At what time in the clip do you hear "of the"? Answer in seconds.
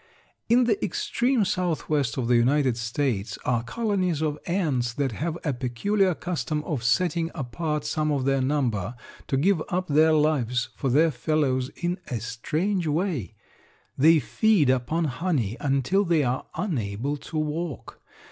2.17-2.35